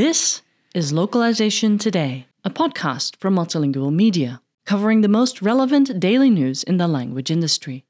This 0.00 0.40
is 0.74 0.94
Localization 0.94 1.76
Today, 1.76 2.26
a 2.42 2.48
podcast 2.48 3.16
from 3.16 3.34
Multilingual 3.34 3.92
Media, 3.92 4.40
covering 4.64 5.02
the 5.02 5.08
most 5.08 5.42
relevant 5.42 6.00
daily 6.00 6.30
news 6.30 6.62
in 6.62 6.78
the 6.78 6.88
language 6.88 7.30
industry. 7.30 7.84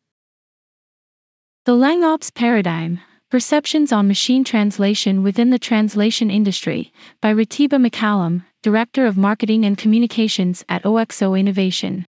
The 1.67 1.77
LangOps 1.77 2.35
Paradigm 2.35 2.99
Perceptions 3.31 3.93
on 3.93 4.09
Machine 4.09 4.43
Translation 4.43 5.23
Within 5.23 5.51
the 5.51 5.59
Translation 5.61 6.33
Industry 6.33 6.93
by 7.21 7.33
Riteba 7.33 7.79
McCallum, 7.79 8.45
Director 8.61 9.07
of 9.07 9.17
Marketing 9.17 9.65
and 9.65 9.79
Communications 9.79 10.65
at 10.69 10.85
OXO 10.85 11.35
Innovation. 11.35 12.05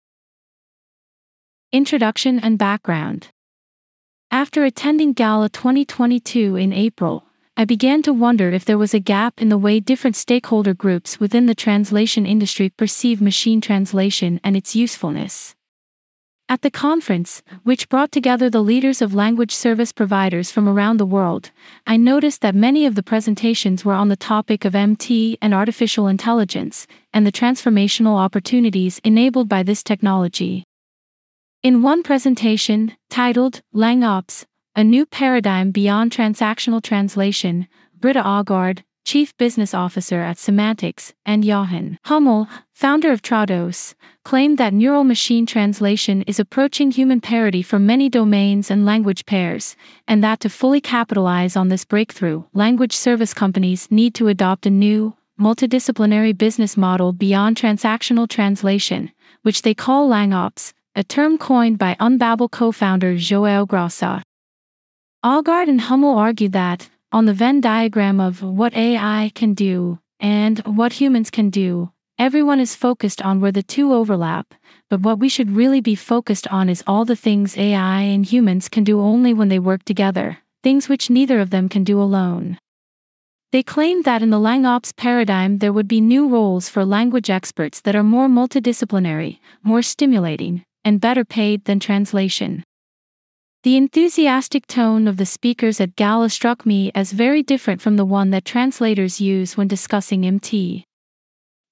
Introduction 1.71 2.37
and 2.37 2.59
Background 2.59 3.29
After 4.29 4.64
attending 4.64 5.14
GALA 5.14 5.50
2022 5.50 6.55
in 6.55 6.71
April, 6.71 7.26
I 7.60 7.66
began 7.66 8.04
to 8.04 8.14
wonder 8.14 8.52
if 8.52 8.66
there 8.66 8.78
was 8.78 8.93
a 8.93 9.00
gap 9.00 9.42
in 9.42 9.50
the 9.50 9.57
way 9.57 9.79
different 9.79 10.16
stakeholder 10.16 10.75
groups 10.75 11.20
within 11.20 11.47
the 11.47 11.56
translation 11.56 12.24
industry 12.24 12.70
perceive 12.70 13.20
machine 13.20 13.61
translation 13.61 14.39
and 14.43 14.56
its 14.56 14.75
usefulness. 14.75 15.56
At 16.47 16.61
the 16.61 16.70
conference, 16.70 17.42
which 17.64 17.89
brought 17.89 18.11
together 18.11 18.47
the 18.47 18.61
leaders 18.61 19.02
of 19.02 19.16
language 19.16 19.56
service 19.56 19.92
providers 19.92 20.52
from 20.52 20.70
around 20.70 20.97
the 20.97 21.06
world, 21.07 21.50
I 21.88 21.97
noticed 21.97 22.42
that 22.42 22.54
many 22.54 22.86
of 22.86 22.93
the 22.93 23.02
presentations 23.02 23.83
were 23.83 23.96
on 23.96 24.10
the 24.10 24.16
topic 24.16 24.64
of 24.64 24.75
MT 24.75 25.39
and 25.42 25.52
artificial 25.52 26.08
intelligence, 26.08 26.86
and 27.11 27.25
the 27.25 27.32
transformational 27.32 28.19
opportunities 28.19 29.02
enabled 29.04 29.50
by 29.50 29.64
this 29.64 29.82
technology. 29.82 30.64
In 31.64 31.82
one 31.82 32.03
presentation, 32.03 32.95
titled 33.09 33.61
LangOps, 33.73 34.45
A 34.77 34.83
New 34.83 35.08
Paradigm 35.08 35.72
Beyond 35.72 36.11
Transactional 36.11 36.83
Translation, 36.83 37.67
Britta 37.99 38.21
Aagaard, 38.21 38.83
Chief 39.03 39.35
Business 39.38 39.73
Officer 39.73 40.21
at 40.21 40.38
Semantix, 40.38 41.13
and 41.25 41.43
Jochen 41.43 41.97
Hummel, 42.05 42.47
founder 42.73 43.11
of 43.11 43.23
Trados, 43.23 43.95
claimed 44.23 44.59
that 44.59 44.75
neural 44.75 45.03
machine 45.03 45.47
translation 45.47 46.21
is 46.27 46.39
approaching 46.39 46.91
human 46.91 47.21
parity 47.21 47.63
for 47.63 47.79
many 47.79 48.07
domains 48.07 48.69
and 48.69 48.85
language 48.85 49.25
pairs, 49.25 49.75
and 50.07 50.23
that 50.23 50.41
to 50.41 50.47
fully 50.47 50.80
capitalize 50.80 51.55
on 51.55 51.69
this 51.69 51.83
breakthrough, 51.83 52.43
language 52.53 52.93
service 52.93 53.33
companies 53.33 53.89
need 53.89 54.13
to 54.13 54.27
adopt 54.27 54.67
a 54.67 54.69
new, 54.69 55.15
multidisciplinary 55.41 56.37
business 56.37 56.77
model 56.77 57.13
beyond 57.13 57.57
transactional 57.57 58.30
translation, 58.30 59.11
which 59.41 59.63
they 59.63 59.73
call 59.73 60.07
LangOps, 60.07 60.73
a 60.95 61.03
term 61.03 61.39
coined 61.39 61.80
by 61.80 61.95
Unbabel 61.99 62.52
co 62.52 62.71
founder 62.71 63.15
Joël 63.15 63.65
João 63.67 64.21
Aagaard 65.25 65.67
and 65.67 65.81
Hummel 65.81 66.15
argue 66.15 66.49
that, 66.49 66.89
on 67.11 67.25
the 67.25 67.33
Venn 67.33 67.59
diagram 67.59 68.19
of 68.19 68.43
what 68.43 68.75
AI 68.75 69.31
can 69.33 69.55
do 69.55 69.97
and 70.19 70.59
what 70.59 70.93
humans 70.93 71.31
can 71.31 71.49
do, 71.49 71.91
everyone 72.19 72.59
is 72.59 72.75
focused 72.75 73.23
on 73.23 73.41
where 73.41 73.51
the 73.51 73.63
two 73.63 73.93
overlap, 73.93 74.53
but 74.91 75.01
what 75.01 75.17
we 75.17 75.27
should 75.27 75.55
really 75.55 75.81
be 75.81 75.95
focused 75.95 76.47
on 76.49 76.69
is 76.69 76.83
all 76.85 77.03
the 77.03 77.15
things 77.15 77.57
AI 77.57 78.01
and 78.01 78.27
humans 78.27 78.69
can 78.69 78.83
do 78.83 79.01
only 79.01 79.33
when 79.33 79.49
they 79.49 79.57
work 79.57 79.83
together, 79.85 80.37
things 80.61 80.87
which 80.87 81.09
neither 81.09 81.39
of 81.39 81.49
them 81.49 81.67
can 81.67 81.83
do 81.83 81.99
alone. 81.99 82.59
They 83.52 83.63
claim 83.63 84.03
that 84.03 84.21
in 84.21 84.29
the 84.29 84.37
LangOps 84.37 84.95
paradigm 84.95 85.57
there 85.57 85.73
would 85.73 85.87
be 85.87 85.99
new 85.99 86.27
roles 86.27 86.69
for 86.69 86.85
language 86.85 87.31
experts 87.31 87.81
that 87.81 87.95
are 87.95 88.03
more 88.03 88.27
multidisciplinary, 88.27 89.39
more 89.63 89.81
stimulating, 89.81 90.63
and 90.85 91.02
better 91.02 91.25
paid 91.25 91.65
than 91.65 91.79
translation. 91.79 92.63
The 93.67 93.75
enthusiastic 93.75 94.65
tone 94.65 95.09
of 95.09 95.17
the 95.17 95.25
speakers 95.25 95.81
at 95.81 95.97
GALA 95.97 96.29
struck 96.29 96.65
me 96.65 96.89
as 96.95 97.11
very 97.11 97.43
different 97.43 97.81
from 97.81 97.97
the 97.97 98.05
one 98.05 98.29
that 98.29 98.45
translators 98.45 99.19
use 99.19 99.57
when 99.57 99.67
discussing 99.67 100.25
MT. 100.25 100.85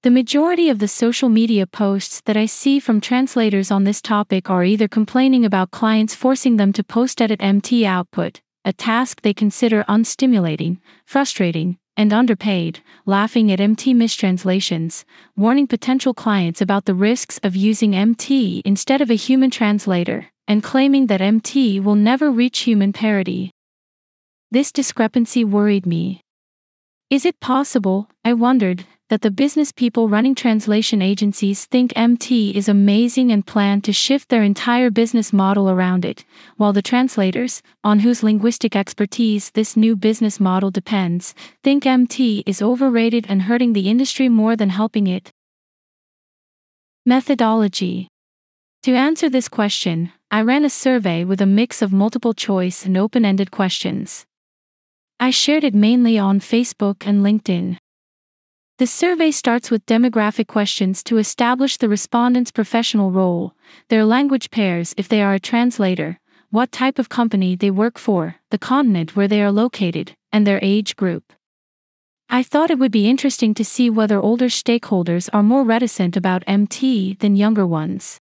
The 0.04 0.12
majority 0.12 0.68
of 0.70 0.80
the 0.80 0.90
social 0.90 1.30
media 1.30 1.66
posts 1.66 2.20
that 2.26 2.36
I 2.36 2.48
see 2.48 2.82
from 2.82 3.00
translators 3.00 3.72
on 3.72 3.86
this 3.86 4.02
topic 4.02 4.50
are 4.50 4.66
either 4.66 4.90
complaining 4.90 5.46
about 5.46 5.72
clients 5.72 6.14
forcing 6.14 6.58
them 6.58 6.74
to 6.74 6.84
post 6.84 7.22
edit 7.22 7.42
MT 7.42 7.86
output, 7.86 8.42
a 8.66 8.74
task 8.74 9.22
they 9.22 9.34
consider 9.34 9.86
unstimulating, 9.88 10.80
frustrating, 11.06 11.78
and 11.96 12.12
underpaid, 12.12 12.80
laughing 13.06 13.50
at 13.54 13.62
MT 13.62 13.94
mistranslations, 13.94 15.06
warning 15.38 15.66
potential 15.66 16.14
clients 16.14 16.60
about 16.60 16.84
the 16.84 16.94
risks 16.94 17.40
of 17.42 17.56
using 17.56 17.96
MT 17.96 18.64
instead 18.66 19.00
of 19.00 19.10
a 19.10 19.16
human 19.16 19.50
translator, 19.50 20.28
and 20.48 20.64
claiming 20.64 21.08
that 21.08 21.22
MT 21.22 21.80
will 21.80 21.96
never 21.96 22.32
reach 22.32 22.60
human 22.60 22.94
parity. 22.94 23.52
This 24.52 24.72
discrepancy 24.72 25.44
worried 25.44 25.86
me. 25.86 26.22
Is 27.10 27.26
it 27.26 27.40
possible, 27.40 28.10
I 28.24 28.34
wondered, 28.34 28.86
that 29.10 29.22
the 29.22 29.30
business 29.30 29.72
people 29.72 30.10
running 30.10 30.34
translation 30.34 31.02
agencies 31.02 31.66
think 31.66 31.94
MT 31.96 32.58
is 32.58 32.68
amazing 32.68 33.32
and 33.32 33.46
plan 33.46 33.82
to 33.82 33.94
shift 33.94 34.30
their 34.30 34.42
entire 34.42 34.90
business 34.90 35.32
model 35.32 35.70
around 35.70 36.04
it, 36.04 36.26
while 36.58 36.74
the 36.74 36.82
translators, 36.82 37.62
on 37.84 38.00
whose 38.00 38.24
linguistic 38.24 38.76
expertise 38.76 39.52
this 39.52 39.78
new 39.78 39.96
business 39.96 40.40
model 40.40 40.72
depends, 40.72 41.36
think 41.64 41.86
MT 41.86 42.44
is 42.48 42.62
overrated 42.62 43.28
and 43.30 43.44
hurting 43.44 43.74
the 43.74 43.88
industry 43.90 44.28
more 44.28 44.56
than 44.56 44.70
helping 44.70 45.06
it? 45.06 45.32
Methodology 47.06 48.08
To 48.84 48.96
answer 48.96 49.30
this 49.30 49.48
question, 49.48 50.12
I 50.36 50.42
ran 50.42 50.66
a 50.66 50.70
survey 50.70 51.24
with 51.24 51.40
a 51.40 51.46
mix 51.46 51.82
of 51.82 51.94
multiple 51.94 52.34
choice 52.34 52.86
and 52.86 52.98
open 52.98 53.24
ended 53.24 53.52
questions. 53.52 54.26
I 55.18 55.30
shared 55.30 55.64
it 55.64 55.74
mainly 55.74 56.20
on 56.20 56.42
Facebook 56.42 57.08
and 57.08 57.24
LinkedIn. 57.24 57.78
The 58.78 58.86
survey 58.86 59.32
starts 59.32 59.72
with 59.72 59.86
demographic 59.86 60.48
questions 60.48 61.04
to 61.04 61.20
establish 61.20 61.78
the 61.78 61.88
respondent's 61.88 62.52
professional 62.52 63.12
role, 63.12 63.56
their 63.88 64.04
language 64.04 64.52
pairs 64.52 64.94
if 64.98 65.08
they 65.08 65.22
are 65.22 65.36
a 65.36 65.40
translator, 65.40 66.20
what 66.50 66.70
type 66.70 67.00
of 67.00 67.08
company 67.08 67.56
they 67.56 67.72
work 67.72 67.98
for, 67.98 68.36
the 68.52 68.58
continent 68.58 69.16
where 69.16 69.30
they 69.30 69.42
are 69.42 69.54
located, 69.54 70.18
and 70.34 70.46
their 70.46 70.60
age 70.62 70.98
group. 70.98 71.32
I 72.30 72.44
thought 72.44 72.72
it 72.72 72.78
would 72.78 72.92
be 72.92 73.10
interesting 73.10 73.54
to 73.54 73.64
see 73.64 73.90
whether 73.90 74.20
older 74.20 74.48
stakeholders 74.48 75.30
are 75.32 75.44
more 75.44 75.64
reticent 75.64 76.18
about 76.18 76.44
MT 76.46 77.14
than 77.22 77.38
younger 77.38 77.66
ones. 77.66 78.20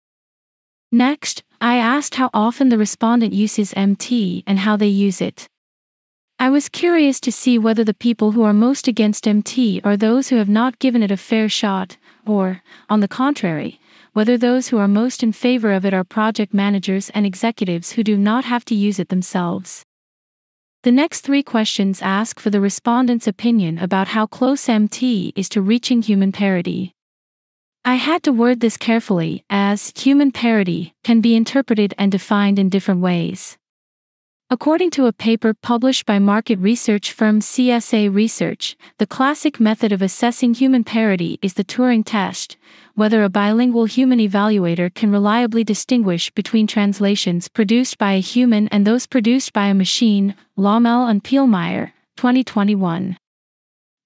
Next, 0.90 1.42
I 1.60 1.76
asked 1.76 2.14
how 2.14 2.30
often 2.32 2.68
the 2.68 2.78
respondent 2.78 3.32
uses 3.32 3.74
MT 3.74 4.44
and 4.46 4.60
how 4.60 4.76
they 4.76 4.86
use 4.86 5.20
it. 5.20 5.48
I 6.38 6.50
was 6.50 6.68
curious 6.68 7.18
to 7.20 7.32
see 7.32 7.58
whether 7.58 7.82
the 7.82 7.94
people 7.94 8.30
who 8.30 8.44
are 8.44 8.52
most 8.52 8.86
against 8.86 9.26
MT 9.26 9.80
are 9.82 9.96
those 9.96 10.28
who 10.28 10.36
have 10.36 10.48
not 10.48 10.78
given 10.78 11.02
it 11.02 11.10
a 11.10 11.16
fair 11.16 11.48
shot, 11.48 11.96
or, 12.24 12.62
on 12.88 13.00
the 13.00 13.08
contrary, 13.08 13.80
whether 14.12 14.38
those 14.38 14.68
who 14.68 14.78
are 14.78 14.86
most 14.86 15.24
in 15.24 15.32
favor 15.32 15.72
of 15.72 15.84
it 15.84 15.92
are 15.92 16.04
project 16.04 16.54
managers 16.54 17.10
and 17.10 17.26
executives 17.26 17.92
who 17.92 18.04
do 18.04 18.16
not 18.16 18.44
have 18.44 18.64
to 18.66 18.76
use 18.76 19.00
it 19.00 19.08
themselves. 19.08 19.84
The 20.84 20.92
next 20.92 21.22
three 21.22 21.42
questions 21.42 22.00
ask 22.02 22.38
for 22.38 22.50
the 22.50 22.60
respondent's 22.60 23.26
opinion 23.26 23.78
about 23.78 24.08
how 24.08 24.26
close 24.26 24.68
MT 24.68 25.32
is 25.34 25.48
to 25.48 25.60
reaching 25.60 26.02
human 26.02 26.30
parity. 26.30 26.94
I 27.88 27.94
had 27.94 28.22
to 28.24 28.34
word 28.34 28.60
this 28.60 28.76
carefully, 28.76 29.46
as 29.48 29.94
human 29.96 30.30
parity 30.30 30.92
can 31.04 31.22
be 31.22 31.34
interpreted 31.34 31.94
and 31.96 32.12
defined 32.12 32.58
in 32.58 32.68
different 32.68 33.00
ways. 33.00 33.56
According 34.50 34.90
to 34.90 35.06
a 35.06 35.12
paper 35.14 35.54
published 35.54 36.04
by 36.04 36.18
market 36.18 36.58
research 36.58 37.12
firm 37.12 37.40
CSA 37.40 38.14
Research, 38.14 38.76
the 38.98 39.06
classic 39.06 39.58
method 39.58 39.90
of 39.90 40.02
assessing 40.02 40.52
human 40.52 40.84
parity 40.84 41.38
is 41.40 41.54
the 41.54 41.64
Turing 41.64 42.02
test, 42.04 42.58
whether 42.94 43.24
a 43.24 43.30
bilingual 43.30 43.86
human 43.86 44.18
evaluator 44.18 44.92
can 44.92 45.10
reliably 45.10 45.64
distinguish 45.64 46.30
between 46.32 46.66
translations 46.66 47.48
produced 47.48 47.96
by 47.96 48.12
a 48.12 48.20
human 48.20 48.68
and 48.68 48.86
those 48.86 49.06
produced 49.06 49.54
by 49.54 49.68
a 49.68 49.72
machine, 49.72 50.34
Lommel 50.58 51.08
and 51.08 51.24
Pielmeier, 51.24 51.92
2021. 52.18 53.16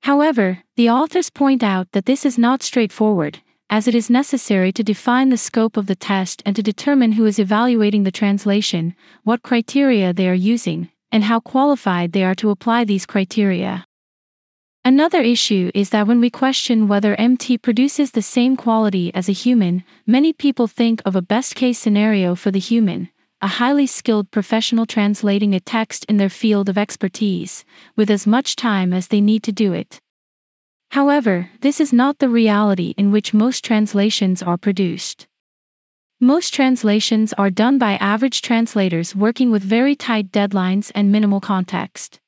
However, 0.02 0.60
the 0.76 0.88
authors 0.88 1.30
point 1.30 1.64
out 1.64 1.90
that 1.90 2.06
this 2.06 2.24
is 2.24 2.38
not 2.38 2.62
straightforward, 2.62 3.40
as 3.72 3.88
it 3.88 3.94
is 3.94 4.10
necessary 4.10 4.70
to 4.70 4.84
define 4.84 5.30
the 5.30 5.36
scope 5.38 5.78
of 5.78 5.86
the 5.86 5.96
test 5.96 6.42
and 6.44 6.54
to 6.54 6.62
determine 6.62 7.12
who 7.12 7.24
is 7.24 7.38
evaluating 7.38 8.02
the 8.02 8.12
translation, 8.12 8.94
what 9.24 9.42
criteria 9.42 10.12
they 10.12 10.28
are 10.28 10.34
using, 10.34 10.90
and 11.10 11.24
how 11.24 11.40
qualified 11.40 12.12
they 12.12 12.22
are 12.22 12.34
to 12.34 12.50
apply 12.50 12.84
these 12.84 13.06
criteria. 13.06 13.86
Another 14.84 15.22
issue 15.22 15.70
is 15.74 15.88
that 15.88 16.06
when 16.06 16.20
we 16.20 16.28
question 16.28 16.86
whether 16.86 17.14
MT 17.14 17.56
produces 17.56 18.10
the 18.10 18.20
same 18.20 18.58
quality 18.58 19.10
as 19.14 19.26
a 19.30 19.32
human, 19.44 19.84
many 20.06 20.34
people 20.34 20.66
think 20.66 21.00
of 21.06 21.16
a 21.16 21.22
best 21.22 21.54
case 21.54 21.78
scenario 21.78 22.34
for 22.34 22.50
the 22.50 22.58
human, 22.58 23.08
a 23.40 23.46
highly 23.46 23.86
skilled 23.86 24.30
professional 24.30 24.84
translating 24.84 25.54
a 25.54 25.60
text 25.60 26.04
in 26.10 26.18
their 26.18 26.28
field 26.28 26.68
of 26.68 26.76
expertise, 26.76 27.64
with 27.96 28.10
as 28.10 28.26
much 28.26 28.54
time 28.54 28.92
as 28.92 29.08
they 29.08 29.22
need 29.22 29.42
to 29.42 29.50
do 29.50 29.72
it. 29.72 29.98
However, 30.92 31.48
this 31.62 31.80
is 31.80 31.90
not 31.90 32.18
the 32.18 32.28
reality 32.28 32.92
in 32.98 33.10
which 33.10 33.32
most 33.32 33.64
translations 33.64 34.42
are 34.42 34.58
produced. 34.58 35.26
Most 36.20 36.52
translations 36.52 37.32
are 37.32 37.48
done 37.48 37.78
by 37.78 37.94
average 37.94 38.42
translators 38.42 39.16
working 39.16 39.50
with 39.50 39.62
very 39.62 39.96
tight 39.96 40.30
deadlines 40.30 40.92
and 40.94 41.10
minimal 41.10 41.40
context. 41.40 42.20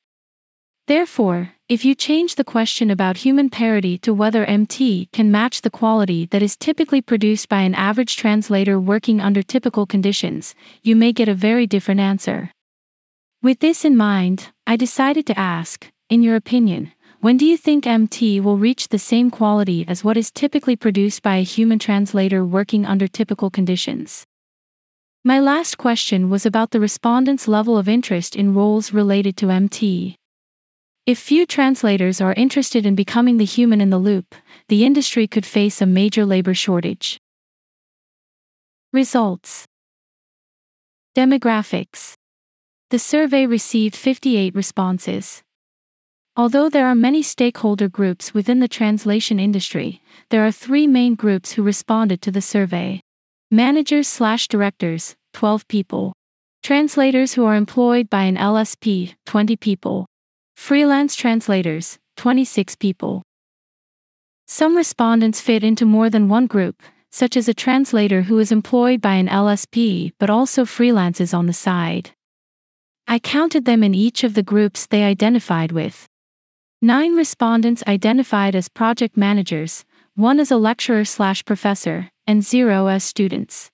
Therefore, 0.87 1.51
if 1.69 1.85
you 1.85 1.93
change 1.93 2.35
the 2.35 2.43
question 2.43 2.89
about 2.89 3.17
human 3.17 3.51
parity 3.51 3.99
to 3.99 4.15
whether 4.15 4.45
MT 4.45 5.09
can 5.13 5.29
match 5.29 5.61
the 5.61 5.69
quality 5.69 6.25
that 6.31 6.41
is 6.41 6.57
typically 6.57 7.03
produced 7.03 7.47
by 7.47 7.61
an 7.61 7.75
average 7.75 8.17
translator 8.17 8.79
working 8.79 9.21
under 9.21 9.43
typical 9.43 9.85
conditions, 9.85 10.55
you 10.81 10.95
may 10.95 11.13
get 11.13 11.29
a 11.29 11.35
very 11.35 11.67
different 11.67 11.99
answer. 11.99 12.49
With 13.43 13.59
this 13.59 13.85
in 13.85 13.95
mind, 13.95 14.49
I 14.65 14.75
decided 14.75 15.27
to 15.27 15.37
ask, 15.37 15.87
in 16.09 16.23
your 16.23 16.35
opinion, 16.35 16.91
when 17.25 17.37
do 17.37 17.45
you 17.47 17.57
think 17.57 17.87
MT 17.87 18.39
will 18.39 18.59
reach 18.59 18.89
the 18.89 18.99
same 18.99 19.31
quality 19.31 19.83
as 19.87 20.03
what 20.03 20.15
is 20.15 20.29
typically 20.29 20.75
produced 20.75 21.23
by 21.23 21.37
a 21.37 21.41
human 21.41 21.79
translator 21.79 22.45
working 22.45 22.85
under 22.85 23.07
typical 23.07 23.49
conditions? 23.49 24.23
My 25.23 25.39
last 25.39 25.79
question 25.79 26.29
was 26.29 26.45
about 26.45 26.69
the 26.69 26.79
respondents' 26.79 27.47
level 27.47 27.79
of 27.79 27.89
interest 27.89 28.35
in 28.35 28.53
roles 28.53 28.93
related 28.93 29.37
to 29.37 29.49
MT. 29.49 30.17
If 31.07 31.17
few 31.17 31.47
translators 31.47 32.21
are 32.21 32.33
interested 32.33 32.85
in 32.85 32.93
becoming 32.93 33.37
the 33.37 33.43
human 33.43 33.81
in 33.81 33.89
the 33.89 33.97
loop, 33.97 34.35
the 34.67 34.85
industry 34.85 35.25
could 35.25 35.47
face 35.47 35.81
a 35.81 35.87
major 35.87 36.27
labor 36.27 36.53
shortage. 36.53 37.19
Results 38.93 39.65
Demographics 41.17 42.13
The 42.91 42.99
survey 42.99 43.47
received 43.47 43.95
58 43.95 44.53
responses. 44.53 45.41
Although 46.37 46.67
there 46.67 46.87
are 46.87 46.95
many 46.95 47.21
stakeholder 47.21 47.87
groups 47.87 48.33
within 48.33 48.59
the 48.59 48.67
translation 48.67 49.39
industry, 49.39 50.01
there 50.29 50.45
are 50.45 50.51
three 50.51 50.85
main 50.85 51.15
groups 51.15 51.53
who 51.53 51.63
responded 51.63 52.21
to 52.23 52.31
the 52.31 52.41
survey. 52.41 52.99
Managers 53.51 54.09
slash 54.09 54.49
directors, 54.49 55.15
12 55.33 55.65
people. 55.69 56.11
Translators 56.61 57.35
who 57.35 57.45
are 57.45 57.55
employed 57.55 58.09
by 58.09 58.23
an 58.23 58.35
LSP, 58.35 59.15
20 59.25 59.55
people. 59.55 60.07
Freelance 60.57 61.15
translators, 61.15 61.99
26 62.17 62.75
people. 62.75 63.21
Some 64.45 64.75
respondents 64.75 65.39
fit 65.39 65.63
into 65.63 65.85
more 65.85 66.09
than 66.09 66.27
one 66.27 66.47
group, 66.47 66.83
such 67.13 67.37
as 67.37 67.47
a 67.47 67.53
translator 67.53 68.23
who 68.23 68.39
is 68.39 68.51
employed 68.51 68.99
by 68.99 69.15
an 69.15 69.29
LSP 69.29 70.11
but 70.19 70.29
also 70.29 70.65
freelances 70.65 71.33
on 71.33 71.45
the 71.45 71.53
side. 71.53 72.11
I 73.07 73.19
counted 73.19 73.63
them 73.63 73.83
in 73.83 73.93
each 73.93 74.25
of 74.25 74.33
the 74.33 74.43
groups 74.43 74.85
they 74.85 75.03
identified 75.03 75.71
with. 75.71 76.09
Nine 76.81 77.15
respondents 77.15 77.83
identified 77.87 78.53
as 78.53 78.67
project 78.67 79.15
managers, 79.15 79.85
one 80.15 80.39
as 80.39 80.51
a 80.51 80.57
lecturer 80.57 81.05
slash 81.05 81.45
professor, 81.45 82.09
and 82.27 82.43
zero 82.43 82.87
as 82.87 83.03
students. 83.03 83.71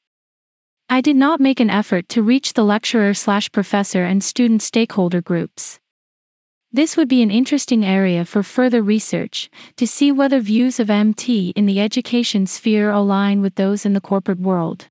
I 0.88 1.02
did 1.02 1.16
not 1.16 1.40
make 1.40 1.60
an 1.60 1.70
effort 1.70 2.08
to 2.10 2.22
reach 2.22 2.54
the 2.54 2.64
lecturer 2.64 3.14
slash 3.14 3.52
professor 3.52 4.04
and 4.04 4.24
student 4.24 4.62
stakeholder 4.62 5.22
groups. 5.22 5.80
This 6.72 6.96
would 6.96 7.08
be 7.08 7.24
an 7.24 7.32
interesting 7.32 7.84
area 7.84 8.24
for 8.24 8.44
further 8.44 8.84
research 8.84 9.50
to 9.78 9.88
see 9.88 10.12
whether 10.12 10.40
views 10.40 10.80
of 10.80 10.90
MT 10.90 11.54
in 11.56 11.66
the 11.66 11.82
education 11.82 12.46
sphere 12.46 12.92
align 12.92 13.42
with 13.42 13.56
those 13.56 13.86
in 13.86 13.94
the 13.94 14.00
corporate 14.00 14.40
world. 14.40 14.90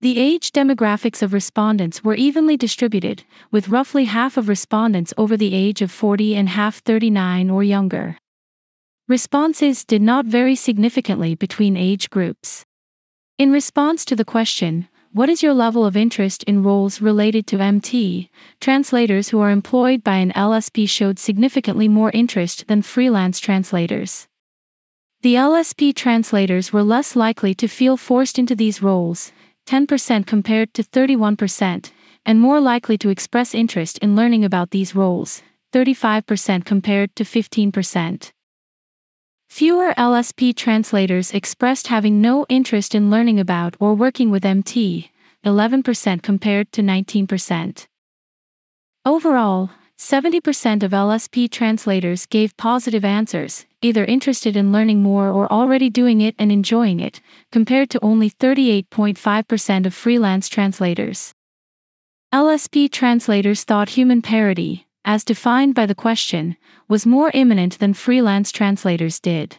The 0.00 0.16
age 0.20 0.52
demographics 0.52 1.22
of 1.22 1.32
respondents 1.32 2.04
were 2.04 2.14
evenly 2.14 2.56
distributed, 2.56 3.24
with 3.50 3.68
roughly 3.68 4.04
half 4.04 4.36
of 4.36 4.48
respondents 4.48 5.12
over 5.18 5.36
the 5.36 5.52
age 5.52 5.82
of 5.82 5.90
40 5.90 6.36
and 6.36 6.50
half 6.50 6.76
39 6.78 7.50
or 7.50 7.64
younger. 7.64 8.16
Responses 9.08 9.84
did 9.84 10.00
not 10.00 10.24
vary 10.24 10.54
significantly 10.54 11.34
between 11.34 11.76
age 11.76 12.10
groups. 12.10 12.64
In 13.38 13.50
response 13.50 14.04
to 14.04 14.14
the 14.14 14.24
question, 14.24 14.86
what 15.12 15.28
is 15.28 15.42
your 15.42 15.54
level 15.54 15.84
of 15.84 15.96
interest 15.96 16.44
in 16.44 16.62
roles 16.62 17.00
related 17.00 17.48
to 17.48 17.60
MT? 17.60 18.30
Translators 18.60 19.30
who 19.30 19.40
are 19.40 19.50
employed 19.50 20.04
by 20.04 20.18
an 20.18 20.30
LSP 20.30 20.88
showed 20.88 21.18
significantly 21.18 21.88
more 21.88 22.12
interest 22.12 22.68
than 22.68 22.82
freelance 22.82 23.40
translators. 23.40 24.28
The 25.22 25.34
LSP 25.34 25.96
translators 25.96 26.72
were 26.72 26.84
less 26.84 27.16
likely 27.16 27.52
to 27.56 27.66
feel 27.66 27.96
forced 27.96 28.38
into 28.38 28.54
these 28.54 28.80
roles, 28.80 29.32
10% 29.68 30.26
compared 30.26 30.72
to 30.72 30.82
31%, 30.82 31.90
and 32.24 32.40
more 32.40 32.58
likely 32.58 32.96
to 32.96 33.10
express 33.10 33.54
interest 33.54 33.98
in 33.98 34.16
learning 34.16 34.42
about 34.42 34.70
these 34.70 34.94
roles, 34.94 35.42
35% 35.74 36.64
compared 36.64 37.14
to 37.14 37.22
15%. 37.22 38.30
Fewer 39.50 39.92
LSP 39.98 40.56
translators 40.56 41.34
expressed 41.34 41.88
having 41.88 42.22
no 42.22 42.46
interest 42.48 42.94
in 42.94 43.10
learning 43.10 43.38
about 43.38 43.76
or 43.78 43.94
working 43.94 44.30
with 44.30 44.44
MT, 44.44 45.10
11% 45.44 46.22
compared 46.22 46.72
to 46.72 46.80
19%. 46.80 47.86
Overall, 49.04 49.70
70% 49.98 50.82
of 50.82 50.92
LSP 50.92 51.50
translators 51.50 52.24
gave 52.24 52.56
positive 52.56 53.04
answers, 53.04 53.66
either 53.82 54.04
interested 54.04 54.56
in 54.56 54.72
learning 54.72 55.02
more 55.02 55.30
or 55.30 55.50
already 55.52 55.88
doing 55.90 56.20
it 56.20 56.34
and 56.38 56.50
enjoying 56.50 57.00
it, 57.00 57.20
compared 57.52 57.90
to 57.90 58.04
only 58.04 58.30
38.5% 58.30 59.86
of 59.86 59.94
freelance 59.94 60.48
translators. 60.48 61.32
LSP 62.34 62.90
translators 62.90 63.64
thought 63.64 63.90
human 63.90 64.20
parity, 64.20 64.86
as 65.04 65.24
defined 65.24 65.74
by 65.74 65.86
the 65.86 65.94
question, 65.94 66.56
was 66.88 67.06
more 67.06 67.30
imminent 67.32 67.78
than 67.78 67.94
freelance 67.94 68.52
translators 68.52 69.18
did. 69.20 69.56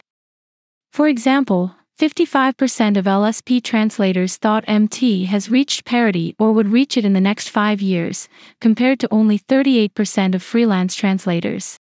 For 0.92 1.08
example, 1.08 1.74
55% 2.00 2.96
of 2.96 3.04
LSP 3.04 3.62
translators 3.62 4.38
thought 4.38 4.64
MT 4.66 5.26
has 5.26 5.50
reached 5.50 5.84
parity 5.84 6.34
or 6.38 6.52
would 6.52 6.68
reach 6.68 6.96
it 6.96 7.04
in 7.04 7.12
the 7.12 7.20
next 7.20 7.50
five 7.50 7.82
years, 7.82 8.26
compared 8.58 8.98
to 9.00 9.08
only 9.10 9.38
38% 9.38 10.34
of 10.34 10.42
freelance 10.42 10.94
translators. 10.94 11.76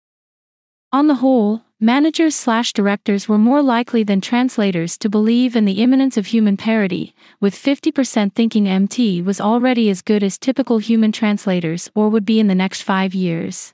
On 0.94 1.08
the 1.08 1.16
whole, 1.16 1.65
managers 1.80 2.34
slash 2.36 2.72
directors 2.72 3.28
were 3.28 3.38
more 3.38 3.62
likely 3.62 4.04
than 4.04 4.22
translators 4.22 4.98
to 4.98 5.10
believe 5.10 5.56
in 5.56 5.66
the 5.66 5.84
imminence 5.84 6.16
of 6.16 6.28
human 6.28 6.56
parity, 6.56 7.14
with 7.42 7.54
50% 7.54 8.34
thinking 8.34 8.68
MT 8.68 9.22
was 9.22 9.42
already 9.42 9.90
as 9.90 10.02
good 10.02 10.24
as 10.24 10.38
typical 10.38 10.78
human 10.78 11.12
translators 11.12 11.90
or 11.94 12.10
would 12.10 12.26
be 12.26 12.40
in 12.40 12.48
the 12.48 12.56
next 12.56 12.82
five 12.82 13.14
years. 13.14 13.74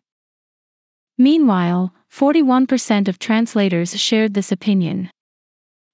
Meanwhile, 1.18 1.94
41% 2.12 3.08
of 3.08 3.20
translators 3.20 4.00
shared 4.00 4.34
this 4.34 4.52
opinion. 4.52 5.12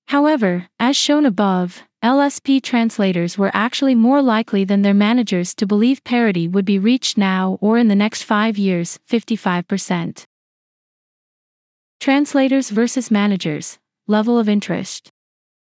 However, 0.07 0.67
as 0.79 0.95
shown 0.95 1.25
above, 1.25 1.83
LSP 2.01 2.63
translators 2.63 3.37
were 3.37 3.51
actually 3.53 3.95
more 3.95 4.21
likely 4.21 4.63
than 4.63 4.81
their 4.81 4.93
managers 4.93 5.53
to 5.55 5.65
believe 5.65 6.03
parity 6.05 6.47
would 6.47 6.63
be 6.63 6.79
reached 6.79 7.17
now 7.17 7.57
or 7.59 7.77
in 7.77 7.89
the 7.89 7.95
next 7.95 8.23
five 8.23 8.57
years, 8.57 8.97
55%. 9.09 10.23
Translators 11.99 12.69
versus 12.69 13.09
managers, 13.09 13.79
level 14.07 14.37
of 14.37 14.47
interest. 14.47 15.09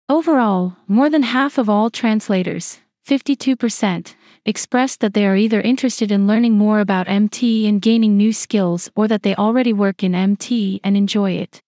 Overall, 0.07 0.77
more 0.87 1.09
than 1.09 1.23
half 1.23 1.57
of 1.57 1.67
all 1.67 1.89
translators, 1.89 2.79
52%, 3.07 4.15
expressed 4.45 4.99
that 4.99 5.13
they 5.13 5.25
are 5.25 5.35
either 5.35 5.61
interested 5.61 6.11
in 6.11 6.27
learning 6.27 6.57
more 6.57 6.79
about 6.79 7.09
MT 7.09 7.67
and 7.67 7.81
gaining 7.81 8.17
new 8.17 8.31
skills 8.31 8.89
or 8.95 9.07
that 9.07 9.23
they 9.23 9.35
already 9.35 9.73
work 9.73 10.03
in 10.03 10.13
MT 10.13 10.79
and 10.83 10.95
enjoy 10.95 11.31
it. 11.31 11.59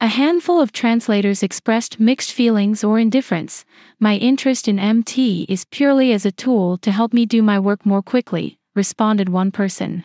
A 0.00 0.08
handful 0.08 0.60
of 0.60 0.72
translators 0.72 1.42
expressed 1.42 2.00
mixed 2.00 2.32
feelings 2.32 2.82
or 2.82 2.98
indifference. 2.98 3.64
My 4.00 4.16
interest 4.16 4.68
in 4.68 4.78
MT 4.78 5.46
is 5.48 5.66
purely 5.66 6.12
as 6.12 6.26
a 6.26 6.32
tool 6.32 6.78
to 6.78 6.90
help 6.90 7.12
me 7.12 7.26
do 7.26 7.42
my 7.42 7.60
work 7.60 7.86
more 7.86 8.02
quickly, 8.02 8.58
responded 8.74 9.28
one 9.28 9.50
person. 9.52 10.02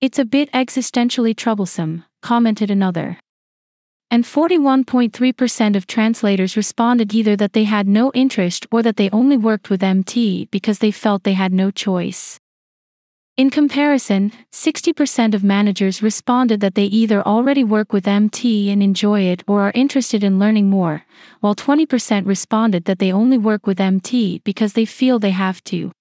It's 0.00 0.18
a 0.18 0.24
bit 0.24 0.52
existentially 0.52 1.34
troublesome, 1.34 2.04
commented 2.22 2.70
another. 2.70 3.18
And 4.10 4.24
41.3% 4.24 5.76
of 5.76 5.86
translators 5.86 6.56
responded 6.56 7.12
either 7.12 7.36
that 7.36 7.52
they 7.52 7.64
had 7.64 7.88
no 7.88 8.12
interest 8.14 8.66
or 8.70 8.82
that 8.82 8.96
they 8.96 9.10
only 9.10 9.36
worked 9.36 9.68
with 9.68 9.82
MT 9.82 10.46
because 10.52 10.78
they 10.78 10.90
felt 10.90 11.24
they 11.24 11.32
had 11.32 11.52
no 11.52 11.70
choice. 11.70 12.38
In 13.36 13.50
comparison, 13.50 14.32
60% 14.50 15.34
of 15.34 15.44
managers 15.44 16.02
responded 16.02 16.60
that 16.60 16.74
they 16.74 16.84
either 16.84 17.20
already 17.20 17.62
work 17.64 17.92
with 17.92 18.08
MT 18.08 18.70
and 18.70 18.82
enjoy 18.82 19.22
it 19.22 19.44
or 19.46 19.60
are 19.60 19.72
interested 19.74 20.24
in 20.24 20.38
learning 20.38 20.70
more, 20.70 21.04
while 21.40 21.54
20% 21.54 22.26
responded 22.26 22.86
that 22.86 22.98
they 22.98 23.12
only 23.12 23.36
work 23.36 23.66
with 23.66 23.78
MT 23.78 24.38
because 24.38 24.72
they 24.72 24.86
feel 24.86 25.18
they 25.18 25.32
have 25.32 25.62
to. 25.64 25.92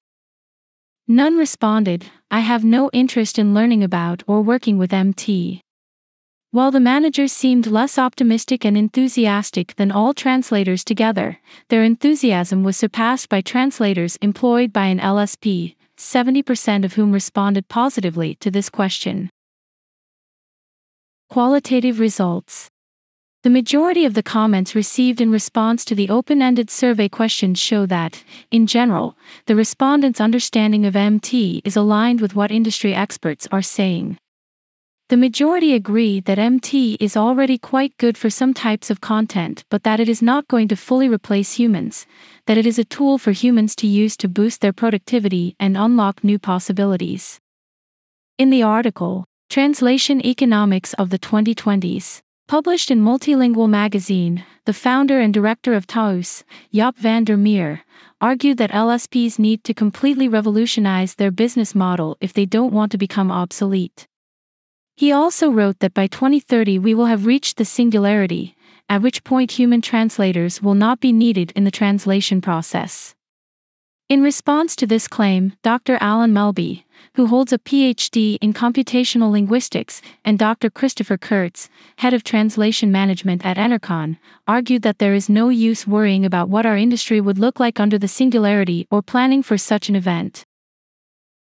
None 1.09 1.37
responded, 1.37 2.05
I 2.31 2.39
have 2.39 2.63
no 2.63 2.89
interest 2.93 3.37
in 3.37 3.53
learning 3.53 3.83
about 3.83 4.23
or 4.27 4.41
working 4.41 4.77
with 4.77 4.93
MT. 4.93 5.64
While 6.55 6.71
the 6.71 6.79
managers 6.79 7.33
seemed 7.33 7.67
less 7.67 7.97
optimistic 7.97 8.63
and 8.63 8.77
enthusiastic 8.77 9.75
than 9.75 9.91
all 9.91 10.13
translators 10.13 10.85
together, 10.85 11.41
their 11.67 11.83
enthusiasm 11.83 12.63
was 12.63 12.77
surpassed 12.77 13.27
by 13.27 13.41
translators 13.41 14.15
employed 14.21 14.71
by 14.71 14.85
an 14.85 14.99
LSP, 14.99 15.75
70% 15.97 16.85
of 16.85 16.93
whom 16.93 17.11
responded 17.11 17.67
positively 17.67 18.35
to 18.35 18.49
this 18.49 18.69
question. 18.69 19.29
Qualitative 21.29 21.99
results 21.99 22.69
the 23.43 23.49
majority 23.49 24.05
of 24.05 24.13
the 24.13 24.23
comments 24.23 24.73
received 24.75 25.19
in 25.19 25.31
response 25.31 25.83
to 25.83 25.93
the 25.93 26.09
open 26.09 26.41
ended 26.41 26.69
survey 26.69 27.09
questions 27.09 27.59
show 27.59 27.85
that, 27.85 28.23
in 28.49 28.65
general, 28.65 29.17
the 29.45 29.57
respondents' 29.57 30.21
understanding 30.21 30.85
of 30.85 30.95
MT 30.95 31.61
is 31.65 31.75
aligned 31.75 32.21
with 32.21 32.33
what 32.33 32.49
industry 32.49 32.95
experts 32.95 33.45
are 33.51 33.61
saying. 33.61 34.17
The 35.07 35.17
majority 35.17 35.75
agree 35.75 36.19
that 36.21 36.39
MT 36.39 36.97
is 36.99 37.15
already 37.15 37.59
quite 37.59 37.95
good 37.97 38.17
for 38.17 38.31
some 38.31 38.55
types 38.55 38.89
of 38.89 39.01
content, 39.01 39.63
but 39.69 39.83
that 39.83 39.99
it 39.99 40.09
is 40.09 40.23
not 40.23 40.47
going 40.47 40.67
to 40.69 40.75
fully 40.75 41.07
replace 41.07 41.59
humans, 41.59 42.07
that 42.47 42.57
it 42.57 42.65
is 42.65 42.79
a 42.79 42.83
tool 42.83 43.19
for 43.19 43.31
humans 43.31 43.75
to 43.75 43.87
use 43.87 44.17
to 44.17 44.27
boost 44.27 44.61
their 44.61 44.73
productivity 44.73 45.55
and 45.59 45.77
unlock 45.77 46.23
new 46.23 46.39
possibilities. 46.39 47.39
In 48.39 48.49
the 48.49 48.63
article, 48.63 49.25
Translation 49.47 50.25
Economics 50.25 50.93
of 50.95 51.11
the 51.11 51.19
2020s, 51.19 52.21
published 52.47 52.89
in 52.89 52.99
Multilingual 52.99 53.69
magazine, 53.69 54.43
the 54.65 54.73
founder 54.73 55.19
and 55.19 55.31
director 55.31 55.75
of 55.75 55.85
TAUS, 55.85 56.43
Jaap 56.73 56.97
van 56.97 57.25
der 57.25 57.37
Meer, 57.37 57.83
argued 58.19 58.57
that 58.57 58.71
LSPs 58.71 59.37
need 59.37 59.63
to 59.65 59.73
completely 59.75 60.27
revolutionize 60.27 61.13
their 61.13 61.29
business 61.29 61.75
model 61.75 62.17
if 62.19 62.33
they 62.33 62.47
don't 62.47 62.73
want 62.73 62.91
to 62.91 62.97
become 62.97 63.31
obsolete. 63.31 64.07
He 64.97 65.11
also 65.11 65.49
wrote 65.49 65.79
that 65.79 65.93
by 65.93 66.07
2030 66.07 66.79
we 66.79 66.93
will 66.93 67.07
have 67.07 67.25
reached 67.25 67.57
the 67.57 67.65
singularity, 67.65 68.55
at 68.87 69.01
which 69.01 69.25
point 69.25 69.51
human 69.51 69.81
translators 69.81 70.61
will 70.61 70.73
not 70.73 71.01
be 71.01 71.11
needed 71.11 71.51
in 71.51 71.65
the 71.65 71.71
translation 71.71 72.39
process. 72.39 73.13
In 74.07 74.21
response 74.21 74.75
to 74.77 74.87
this 74.87 75.07
claim, 75.07 75.53
Dr. 75.63 75.97
Alan 75.99 76.31
Melby, 76.31 76.83
who 77.15 77.25
holds 77.25 77.51
a 77.51 77.57
PhD 77.57 78.37
in 78.39 78.53
computational 78.53 79.31
linguistics, 79.31 80.01
and 80.23 80.39
Dr. 80.39 80.69
Christopher 80.69 81.17
Kurz, 81.17 81.69
head 81.97 82.13
of 82.13 82.23
translation 82.23 82.91
management 82.91 83.45
at 83.45 83.57
Enercon, 83.57 84.17
argued 84.47 84.83
that 84.83 84.99
there 84.99 85.15
is 85.15 85.27
no 85.27 85.49
use 85.49 85.87
worrying 85.87 86.23
about 86.23 86.49
what 86.49 86.65
our 86.65 86.77
industry 86.77 87.19
would 87.19 87.39
look 87.39 87.59
like 87.59 87.79
under 87.79 87.97
the 87.97 88.07
singularity 88.07 88.87
or 88.91 89.01
planning 89.01 89.41
for 89.43 89.57
such 89.57 89.89
an 89.89 89.95
event. 89.95 90.45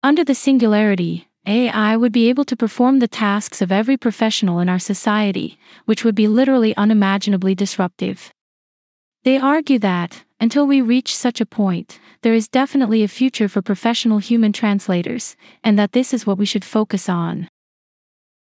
Under 0.03 0.25
the 0.25 0.35
singularity, 0.35 1.29
AI 1.47 1.97
would 1.97 2.13
be 2.13 2.31
able 2.31 2.45
to 2.47 2.57
perform 2.57 2.99
the 2.99 3.09
tasks 3.09 3.61
of 3.61 3.71
every 3.71 3.97
professional 3.99 4.61
in 4.61 4.69
our 4.69 4.79
society, 4.79 5.59
which 5.85 6.03
would 6.03 6.15
be 6.15 6.27
literally 6.27 6.75
unimaginably 6.77 7.55
disruptive. 7.55 8.33
They 9.25 9.37
argue 9.37 9.79
that, 9.81 10.25
until 10.41 10.67
we 10.67 10.81
reach 10.81 11.15
such 11.15 11.41
a 11.41 11.47
point, 11.47 11.99
there 12.23 12.35
is 12.35 12.49
definitely 12.49 13.03
a 13.03 13.09
future 13.09 13.49
for 13.49 13.61
professional 13.61 14.19
human 14.19 14.53
translators, 14.53 15.37
and 15.63 15.79
that 15.79 15.93
this 15.93 16.15
is 16.15 16.27
what 16.27 16.39
we 16.39 16.47
should 16.47 16.65
focus 16.65 17.09
on. 17.09 17.49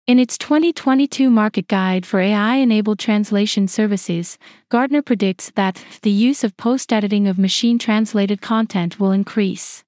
In 0.07 0.19
its 0.19 0.37
2022 0.37 1.29
market 1.29 1.67
guide 1.69 2.05
for 2.05 2.19
AI 2.19 2.55
enabled 2.55 2.99
translation 2.99 3.69
services, 3.69 4.37
Gartner 4.67 5.01
predicts 5.01 5.51
that 5.55 5.83
the 6.01 6.11
use 6.11 6.43
of 6.43 6.57
post 6.57 6.91
editing 6.91 7.27
of 7.27 7.37
machine 7.37 7.79
translated 7.79 8.41
content 8.41 8.99
will 8.99 9.11
increase. 9.11 9.83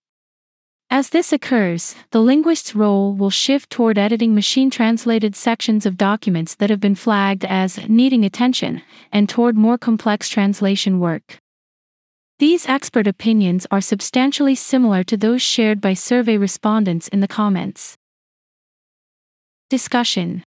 As 0.90 1.10
this 1.10 1.34
occurs, 1.34 1.96
the 2.12 2.22
linguist's 2.22 2.76
role 2.76 3.14
will 3.14 3.30
shift 3.32 3.70
toward 3.70 3.98
editing 3.98 4.36
machine 4.36 4.70
translated 4.70 5.36
sections 5.36 5.86
of 5.86 5.98
documents 5.98 6.56
that 6.56 6.70
have 6.70 6.80
been 6.80 6.96
flagged 6.96 7.44
as 7.44 7.90
needing 7.90 8.24
attention, 8.24 8.82
and 9.12 9.28
toward 9.28 9.58
more 9.58 9.78
complex 9.78 10.30
translation 10.30 11.00
work. 11.00 11.40
These 12.38 12.68
expert 12.68 13.08
opinions 13.08 13.66
are 13.72 13.82
substantially 13.82 14.56
similar 14.56 15.04
to 15.06 15.18
those 15.18 15.42
shared 15.42 15.82
by 15.82 15.94
survey 15.94 16.38
respondents 16.38 17.08
in 17.08 17.20
the 17.20 17.28
comments. 17.28 17.98
Discussion 19.70 20.44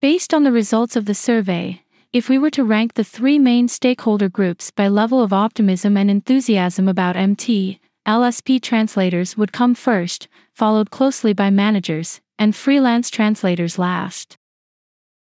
Based 0.00 0.32
on 0.32 0.44
the 0.44 0.52
results 0.52 0.96
of 0.96 1.04
the 1.04 1.14
survey, 1.14 1.82
if 2.12 2.28
we 2.28 2.38
were 2.38 2.50
to 2.50 2.64
rank 2.64 2.94
the 2.94 3.04
three 3.04 3.38
main 3.38 3.68
stakeholder 3.68 4.28
groups 4.28 4.70
by 4.70 4.88
level 4.88 5.20
of 5.20 5.32
optimism 5.32 5.96
and 5.96 6.10
enthusiasm 6.10 6.88
about 6.88 7.16
MT, 7.16 7.80
LSP 8.06 8.60
translators 8.62 9.36
would 9.36 9.52
come 9.52 9.74
first, 9.74 10.28
followed 10.52 10.90
closely 10.90 11.32
by 11.32 11.50
managers, 11.50 12.20
and 12.38 12.54
freelance 12.54 13.10
translators 13.10 13.78
last. 13.78 14.36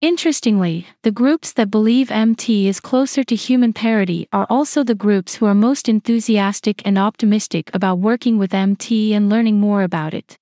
Interestingly, 0.01 0.87
the 1.03 1.11
groups 1.11 1.53
that 1.55 1.71
believe 1.71 2.11
MT 2.11 2.69
is 2.69 2.79
closer 2.79 3.25
to 3.25 3.35
human 3.35 3.73
parity 3.73 4.29
are 4.33 4.47
also 4.51 4.83
the 4.83 4.95
groups 4.95 5.37
who 5.37 5.47
are 5.47 5.55
most 5.55 5.89
enthusiastic 5.89 6.83
and 6.85 6.99
optimistic 6.99 7.71
about 7.73 8.01
working 8.01 8.37
with 8.37 8.53
MT 8.53 9.15
and 9.15 9.31
learning 9.31 9.61
more 9.61 9.83
about 9.83 10.13
it. 10.13 10.37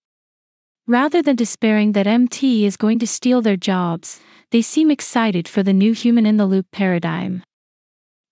Rather 0.89 1.23
than 1.23 1.37
despairing 1.37 1.93
that 1.93 2.09
MT 2.09 2.67
is 2.67 2.77
going 2.77 2.99
to 2.99 3.07
steal 3.07 3.41
their 3.41 3.57
jobs, 3.57 4.21
they 4.51 4.63
seem 4.63 4.91
excited 4.91 5.47
for 5.47 5.63
the 5.63 5.73
new 5.73 5.93
human 5.93 6.27
in 6.27 6.39
the 6.39 6.47
loop 6.47 6.67
paradigm. 6.73 7.45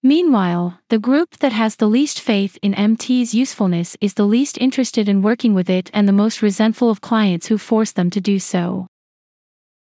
Meanwhile, 0.02 0.78
the 0.88 0.98
group 0.98 1.36
that 1.40 1.52
has 1.52 1.76
the 1.76 1.86
least 1.86 2.22
faith 2.22 2.58
in 2.62 2.72
MT's 2.72 3.34
usefulness 3.34 3.98
is 4.00 4.14
the 4.14 4.24
least 4.24 4.56
interested 4.56 5.10
in 5.10 5.20
working 5.20 5.52
with 5.52 5.68
it 5.68 5.90
and 5.92 6.08
the 6.08 6.12
most 6.12 6.40
resentful 6.40 6.88
of 6.88 7.02
clients 7.02 7.48
who 7.48 7.58
force 7.58 7.92
them 7.92 8.08
to 8.10 8.20
do 8.20 8.38
so. 8.38 8.86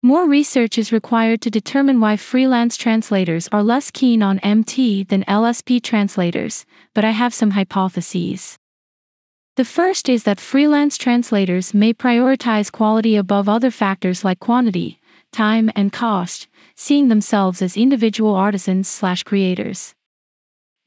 More 0.01 0.25
research 0.25 0.77
is 0.77 0.93
required 0.93 1.41
to 1.41 1.49
determine 1.49 1.99
why 1.99 2.15
freelance 2.15 2.77
translators 2.77 3.49
are 3.51 3.61
less 3.61 3.91
keen 3.91 4.23
on 4.23 4.39
MT 4.39 5.03
than 5.03 5.25
LSP 5.25 5.83
translators, 5.83 6.65
but 6.93 7.03
I 7.03 7.11
have 7.11 7.33
some 7.33 7.51
hypotheses. 7.51 8.55
The 9.57 9.65
first 9.65 10.07
is 10.07 10.23
that 10.23 10.39
freelance 10.39 10.97
translators 10.97 11.73
may 11.73 11.93
prioritize 11.93 12.71
quality 12.71 13.17
above 13.17 13.49
other 13.49 13.71
factors 13.71 14.23
like 14.23 14.39
quantity, 14.39 15.01
time, 15.33 15.69
and 15.75 15.91
cost, 15.91 16.47
seeing 16.73 17.09
themselves 17.09 17.61
as 17.61 17.75
individual 17.75 18.33
artisans/creators. 18.33 19.93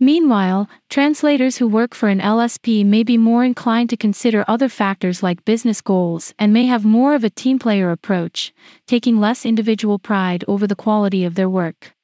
Meanwhile, 0.01 0.69
translators 0.89 1.57
who 1.57 1.67
work 1.67 1.93
for 1.93 2.09
an 2.09 2.21
LSP 2.21 2.87
may 2.87 3.03
be 3.03 3.19
more 3.19 3.45
inclined 3.45 3.91
to 3.91 3.97
consider 3.97 4.45
other 4.47 4.69
factors 4.69 5.25
like 5.25 5.45
business 5.45 5.81
goals 5.81 6.33
and 6.39 6.53
may 6.53 6.67
have 6.67 6.85
more 6.85 7.17
of 7.17 7.25
a 7.25 7.31
team 7.31 7.59
player 7.59 7.91
approach, 7.91 8.55
taking 8.87 9.19
less 9.19 9.45
individual 9.45 9.99
pride 9.99 10.45
over 10.47 10.69
the 10.69 10.77
quality 10.77 11.25
of 11.25 11.35
their 11.35 11.49
work. 11.51 11.95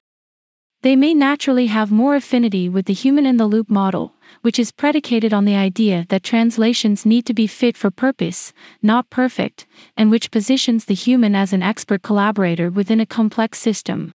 They 0.82 0.96
may 0.96 1.14
naturally 1.14 1.68
have 1.68 1.92
more 1.92 2.16
affinity 2.16 2.68
with 2.68 2.86
the 2.86 2.92
human 2.92 3.26
in 3.26 3.36
the 3.36 3.46
loop 3.46 3.70
model, 3.70 4.14
which 4.42 4.58
is 4.58 4.72
predicated 4.72 5.32
on 5.32 5.44
the 5.44 5.54
idea 5.54 6.04
that 6.08 6.24
translations 6.24 7.06
need 7.06 7.24
to 7.26 7.32
be 7.32 7.46
fit 7.46 7.76
for 7.76 7.92
purpose, 7.92 8.52
not 8.82 9.08
perfect, 9.08 9.66
and 9.96 10.10
which 10.10 10.32
positions 10.32 10.86
the 10.86 10.94
human 10.94 11.36
as 11.36 11.52
an 11.52 11.62
expert 11.62 12.02
collaborator 12.02 12.70
within 12.70 12.98
a 12.98 13.06
complex 13.06 13.60
system. 13.60 14.12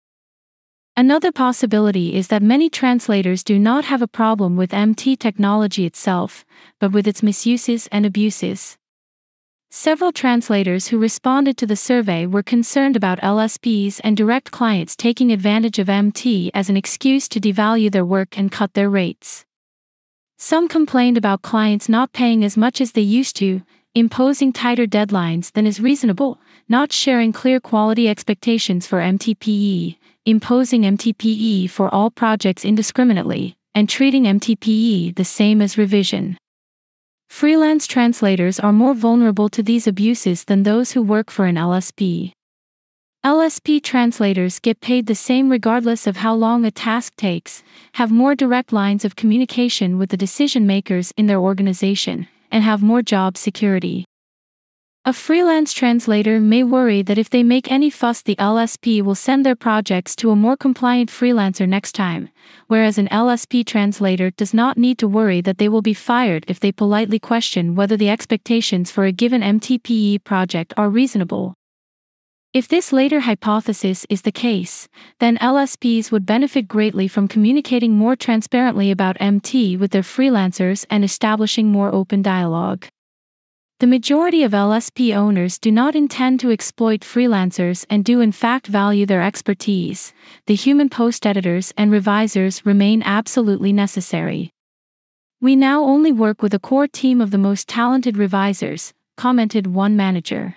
Another 0.98 1.30
possibility 1.30 2.16
is 2.16 2.26
that 2.26 2.42
many 2.42 2.68
translators 2.68 3.44
do 3.44 3.56
not 3.56 3.84
have 3.84 4.02
a 4.02 4.08
problem 4.08 4.56
with 4.56 4.74
MT 4.74 5.14
technology 5.14 5.86
itself, 5.86 6.44
but 6.80 6.90
with 6.90 7.06
its 7.06 7.22
misuses 7.22 7.86
and 7.92 8.04
abuses. 8.04 8.76
Several 9.70 10.10
translators 10.10 10.88
who 10.88 10.98
responded 10.98 11.56
to 11.58 11.66
the 11.66 11.76
survey 11.76 12.26
were 12.26 12.42
concerned 12.42 12.96
about 12.96 13.20
LSPs 13.20 14.00
and 14.02 14.16
direct 14.16 14.50
clients 14.50 14.96
taking 14.96 15.30
advantage 15.30 15.78
of 15.78 15.88
MT 15.88 16.50
as 16.52 16.68
an 16.68 16.76
excuse 16.76 17.28
to 17.28 17.38
devalue 17.38 17.92
their 17.92 18.04
work 18.04 18.36
and 18.36 18.50
cut 18.50 18.74
their 18.74 18.90
rates. 18.90 19.44
Some 20.36 20.66
complained 20.66 21.16
about 21.16 21.42
clients 21.42 21.88
not 21.88 22.12
paying 22.12 22.42
as 22.42 22.56
much 22.56 22.80
as 22.80 22.90
they 22.90 23.02
used 23.02 23.36
to, 23.36 23.62
imposing 23.94 24.52
tighter 24.52 24.86
deadlines 24.86 25.52
than 25.52 25.64
is 25.64 25.78
reasonable, 25.78 26.40
not 26.68 26.90
sharing 26.90 27.32
clear 27.32 27.60
quality 27.60 28.08
expectations 28.08 28.84
for 28.84 28.98
MTPE, 28.98 29.96
imposing 30.28 30.82
MTPE 30.82 31.70
for 31.70 31.88
all 31.88 32.10
projects 32.10 32.62
indiscriminately, 32.62 33.56
and 33.74 33.88
treating 33.88 34.24
MTPE 34.24 35.14
the 35.16 35.24
same 35.24 35.62
as 35.62 35.78
revision. 35.78 36.36
Freelance 37.30 37.86
translators 37.86 38.60
are 38.60 38.72
more 38.72 38.92
vulnerable 38.92 39.48
to 39.48 39.62
these 39.62 39.86
abuses 39.86 40.44
than 40.44 40.64
those 40.64 40.92
who 40.92 41.00
work 41.00 41.30
for 41.30 41.46
an 41.46 41.56
LSP. 41.56 42.32
LSP 43.24 43.82
translators 43.82 44.58
get 44.58 44.82
paid 44.82 45.06
the 45.06 45.14
same 45.14 45.48
regardless 45.48 46.06
of 46.06 46.18
how 46.18 46.34
long 46.34 46.66
a 46.66 46.70
task 46.70 47.16
takes, 47.16 47.62
have 47.94 48.10
more 48.10 48.34
direct 48.34 48.70
lines 48.70 49.06
of 49.06 49.16
communication 49.16 49.96
with 49.96 50.10
the 50.10 50.16
decision 50.16 50.66
makers 50.66 51.10
in 51.16 51.26
their 51.26 51.40
organization, 51.40 52.28
and 52.50 52.64
have 52.64 52.82
more 52.82 53.00
job 53.00 53.38
security. 53.38 54.04
A 55.08 55.12
freelance 55.14 55.72
translator 55.72 56.38
may 56.38 56.62
worry 56.62 57.00
that 57.00 57.16
if 57.16 57.30
they 57.30 57.42
make 57.42 57.72
any 57.72 57.88
fuss, 57.88 58.20
the 58.20 58.36
LSP 58.36 59.00
will 59.00 59.14
send 59.14 59.46
their 59.46 59.56
projects 59.56 60.14
to 60.16 60.30
a 60.30 60.36
more 60.36 60.54
compliant 60.54 61.08
freelancer 61.08 61.66
next 61.66 61.92
time, 61.94 62.28
whereas 62.66 62.98
an 62.98 63.08
LSP 63.08 63.64
translator 63.64 64.30
does 64.32 64.52
not 64.52 64.76
need 64.76 64.98
to 64.98 65.08
worry 65.08 65.40
that 65.40 65.56
they 65.56 65.66
will 65.66 65.80
be 65.80 65.94
fired 65.94 66.44
if 66.46 66.60
they 66.60 66.70
politely 66.70 67.18
question 67.18 67.74
whether 67.74 67.96
the 67.96 68.10
expectations 68.10 68.90
for 68.90 69.06
a 69.06 69.10
given 69.10 69.40
MTPE 69.40 70.24
project 70.24 70.74
are 70.76 70.90
reasonable. 70.90 71.54
If 72.52 72.68
this 72.68 72.92
later 72.92 73.20
hypothesis 73.20 74.04
is 74.10 74.20
the 74.20 74.38
case, 74.46 74.88
then 75.20 75.38
LSPs 75.38 76.12
would 76.12 76.26
benefit 76.26 76.68
greatly 76.68 77.08
from 77.08 77.28
communicating 77.28 77.92
more 77.92 78.14
transparently 78.14 78.90
about 78.90 79.16
MT 79.20 79.78
with 79.78 79.90
their 79.92 80.02
freelancers 80.02 80.84
and 80.90 81.02
establishing 81.02 81.68
more 81.72 81.94
open 81.94 82.20
dialogue. 82.20 82.88
The 83.80 83.86
majority 83.86 84.42
of 84.42 84.50
LSP 84.50 85.14
owners 85.14 85.56
do 85.56 85.70
not 85.70 85.94
intend 85.94 86.40
to 86.40 86.50
exploit 86.50 87.02
freelancers 87.02 87.86
and 87.88 88.04
do 88.04 88.20
in 88.20 88.32
fact 88.32 88.66
value 88.66 89.06
their 89.06 89.22
expertise. 89.22 90.12
The 90.46 90.56
human 90.56 90.88
post 90.88 91.24
editors 91.24 91.72
and 91.76 91.92
revisers 91.92 92.66
remain 92.66 93.04
absolutely 93.04 93.72
necessary. 93.72 94.50
We 95.40 95.54
now 95.54 95.84
only 95.84 96.10
work 96.10 96.42
with 96.42 96.54
a 96.54 96.58
core 96.58 96.88
team 96.88 97.20
of 97.20 97.30
the 97.30 97.38
most 97.38 97.68
talented 97.68 98.16
revisers, 98.16 98.94
commented 99.16 99.68
one 99.68 99.96
manager. 99.96 100.56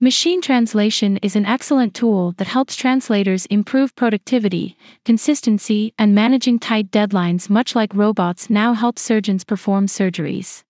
Machine 0.00 0.40
translation 0.40 1.18
is 1.18 1.36
an 1.36 1.44
excellent 1.44 1.92
tool 1.92 2.32
that 2.38 2.46
helps 2.46 2.76
translators 2.76 3.44
improve 3.46 3.94
productivity, 3.94 4.74
consistency, 5.04 5.92
and 5.98 6.14
managing 6.14 6.58
tight 6.58 6.90
deadlines, 6.90 7.50
much 7.50 7.76
like 7.76 7.94
robots 7.94 8.48
now 8.48 8.72
help 8.72 8.98
surgeons 8.98 9.44
perform 9.44 9.86
surgeries. 9.86 10.62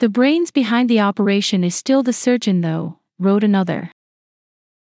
The 0.00 0.08
brains 0.08 0.50
behind 0.50 0.90
the 0.90 0.98
operation 0.98 1.62
is 1.62 1.76
still 1.76 2.02
the 2.02 2.12
surgeon, 2.12 2.62
though, 2.62 2.98
wrote 3.20 3.44
another. 3.44 3.92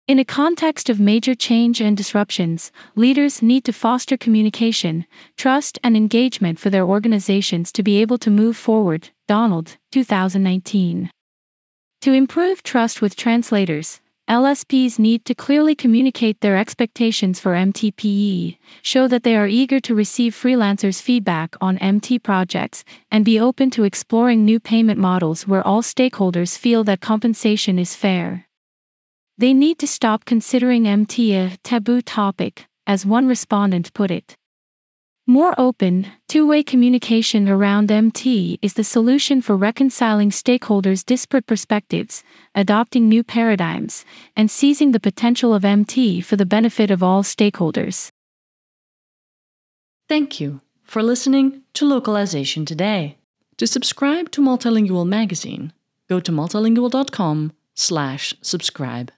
In 0.07 0.21
a 0.21 0.25
context 0.25 0.89
of 0.89 1.01
major 1.01 1.35
change 1.35 1.81
and 1.81 1.97
disruptions, 1.97 2.71
leaders 2.95 3.43
need 3.43 3.65
to 3.65 3.73
foster 3.73 4.17
communication, 4.17 5.07
trust, 5.37 5.81
and 5.83 5.97
engagement 5.97 6.61
for 6.61 6.71
their 6.71 6.85
organizations 6.85 7.73
to 7.73 7.83
be 7.83 8.01
able 8.01 8.19
to 8.19 8.31
move 8.31 8.57
forward. 8.57 9.11
Donald, 9.27 9.77
2019. 9.91 11.11
To 12.03 12.13
improve 12.13 12.63
trust 12.63 13.03
with 13.03 13.17
translators, 13.17 14.01
LSPs 14.31 14.97
need 15.01 15.25
to 15.25 15.35
clearly 15.35 15.75
communicate 15.75 16.41
their 16.41 16.57
expectations 16.57 17.41
for 17.41 17.55
MTPE, 17.55 18.59
show 18.81 19.09
that 19.09 19.25
they 19.25 19.35
are 19.35 19.49
eager 19.49 19.81
to 19.81 19.93
receive 19.93 20.37
freelancers' 20.37 21.03
feedback 21.03 21.57
on 21.61 21.79
MT 21.79 22.21
projects, 22.21 22.85
and 23.11 23.25
be 23.25 23.41
open 23.41 23.71
to 23.71 23.83
exploring 23.83 24.45
new 24.45 24.61
payment 24.61 25.01
models 25.01 25.49
where 25.49 25.67
all 25.67 25.83
stakeholders 25.83 26.57
feel 26.57 26.85
that 26.85 27.01
compensation 27.01 27.77
is 27.77 27.97
fair. 27.97 28.47
They 29.37 29.53
need 29.53 29.81
to 29.81 29.89
stop 29.89 30.25
considering 30.25 30.87
MT 30.87 31.35
a 31.35 31.57
taboo 31.65 32.01
topic, 32.01 32.67
as 32.87 33.05
one 33.05 33.27
respondent 33.27 33.93
put 33.95 34.13
it. 34.13 34.37
More 35.27 35.55
open, 35.59 36.07
two 36.29 36.47
way 36.47 36.63
communication 36.63 37.47
around 37.49 37.91
MT 37.93 38.59
is 38.63 38.73
the 38.75 38.83
solution 38.83 39.43
for 39.43 39.55
reconciling 39.57 40.31
stakeholders' 40.31 41.05
disparate 41.05 41.47
perspectives, 41.47 42.25
adopting 42.55 43.07
new 43.09 43.23
paradigms, 43.23 44.05
and 44.35 44.51
seizing 44.51 44.93
the 44.93 45.01
potential 45.01 45.53
of 45.55 45.65
MT 45.65 46.23
for 46.23 46.37
the 46.37 46.47
benefit 46.47 46.91
of 46.91 47.03
all 47.03 47.23
stakeholders. 47.23 48.11
Thank 50.09 50.41
you 50.41 50.63
for 50.83 51.03
listening 51.03 51.65
to 51.75 51.87
Localization 51.87 52.65
Today. 52.65 53.19
To 53.59 53.67
subscribe 53.67 54.31
to 54.33 54.41
Multilingual 54.41 55.07
magazine, 55.07 55.75
go 56.09 56.19
to 56.19 56.33
multilingual.com/subscribe. 56.33 59.13